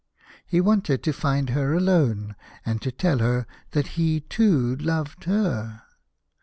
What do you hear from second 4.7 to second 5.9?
loved her.